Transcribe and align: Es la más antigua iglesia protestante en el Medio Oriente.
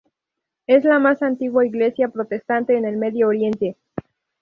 Es 0.65 0.83
la 0.83 0.97
más 0.97 1.21
antigua 1.21 1.63
iglesia 1.63 2.07
protestante 2.09 2.75
en 2.75 2.85
el 2.85 2.97
Medio 2.97 3.27
Oriente. 3.27 3.77